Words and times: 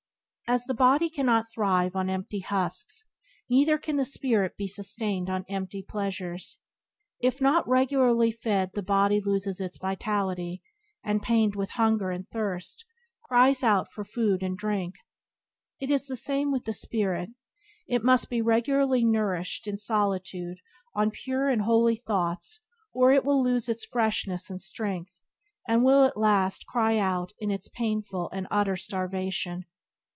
As 0.47 0.65
the 0.65 0.73
body 0.73 1.09
cannot 1.09 1.49
thrive 1.49 1.95
on 1.95 2.09
empty 2.09 2.41
husks, 2.41 3.05
neither 3.49 3.77
can 3.77 3.95
the 3.95 4.03
spirit 4.03 4.57
be 4.57 4.67
sustained 4.67 5.29
on 5.29 5.45
empty 5.47 5.81
pleasures. 5.81 6.59
If 7.21 7.39
not 7.39 7.65
regularly 7.69 8.33
fed 8.33 8.71
the 8.73 8.83
body 8.83 9.21
loses 9.23 9.61
its 9.61 9.77
vitality, 9.77 10.61
and, 11.05 11.21
pained 11.21 11.55
with 11.55 11.69
hunger 11.69 12.09
and 12.11 12.27
thirst, 12.27 12.83
cries 13.23 13.63
out 13.63 13.93
for 13.93 14.03
food 14.03 14.43
and 14.43 14.57
drink. 14.57 14.95
It 15.79 15.89
is 15.89 16.07
the 16.07 16.17
same 16.17 16.51
with 16.51 16.65
the 16.65 16.73
spirit: 16.73 17.29
it 17.87 18.03
must 18.03 18.29
be 18.29 18.41
regularly 18.41 19.05
nourished 19.05 19.69
in 19.69 19.77
solitude 19.77 20.57
on 20.93 21.11
pure 21.11 21.47
and 21.47 21.61
holy 21.61 21.95
thoughts 21.95 22.59
or 22.91 23.13
it 23.13 23.23
will 23.23 23.41
lose 23.41 23.69
its 23.69 23.85
freshness 23.85 24.49
and 24.49 24.59
strength, 24.59 25.21
and 25.65 25.85
will 25.85 26.03
at 26.03 26.17
last 26.17 26.65
cry 26.67 26.97
out 26.97 27.31
in 27.39 27.51
its 27.51 27.69
painful 27.69 28.29
and 28.33 28.47
utter 28.51 28.75
starvation. 28.75 29.63